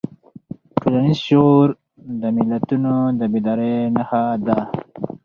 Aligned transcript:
ټولنیز 0.79 1.19
شعور 1.27 1.67
د 2.21 2.23
ملتونو 2.37 2.93
د 3.19 3.21
بیدارۍ 3.33 3.75
نښه 3.95 4.23
ده. 4.45 4.59